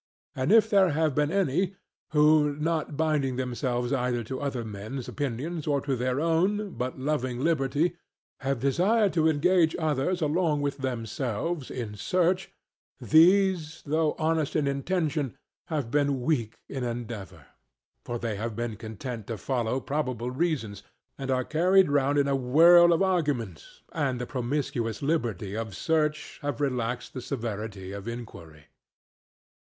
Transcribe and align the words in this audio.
And 0.35 0.51
if 0.51 0.67
there 0.67 0.89
have 0.93 1.13
been 1.13 1.31
any 1.31 1.75
who, 2.09 2.55
not 2.55 2.97
binding 2.97 3.35
themselves 3.35 3.93
either 3.93 4.23
to 4.23 4.41
other 4.41 4.65
men's 4.65 5.07
opinions 5.07 5.67
or 5.67 5.79
to 5.81 5.95
their 5.95 6.19
own, 6.19 6.71
but 6.71 6.97
loving 6.97 7.43
liberty, 7.43 7.95
have 8.39 8.59
desired 8.59 9.13
to 9.13 9.29
engage 9.29 9.75
others 9.77 10.19
along 10.23 10.61
with 10.61 10.79
themselves 10.79 11.69
in 11.69 11.93
search, 11.93 12.51
these, 12.99 13.83
though 13.85 14.15
honest 14.17 14.55
in 14.55 14.65
intention, 14.67 15.37
have 15.67 15.91
been 15.91 16.21
weak 16.21 16.57
in 16.67 16.83
endeavour. 16.83 17.45
For 18.03 18.17
they 18.17 18.37
have 18.37 18.55
been 18.55 18.77
content 18.77 19.27
to 19.27 19.37
follow 19.37 19.79
probable 19.79 20.31
reasons, 20.31 20.81
and 21.15 21.29
are 21.29 21.43
carried 21.45 21.91
round 21.91 22.17
in 22.17 22.27
a 22.27 22.35
whirl 22.35 22.91
of 22.91 23.03
arguments, 23.03 23.83
and 23.93 24.15
in 24.15 24.17
the 24.17 24.25
promiscuous 24.25 25.03
liberty 25.03 25.55
of 25.55 25.75
search 25.75 26.39
have 26.41 26.59
relaxed 26.59 27.13
the 27.13 27.21
severity 27.21 27.91
of 27.91 28.07
inquiry. 28.07 28.65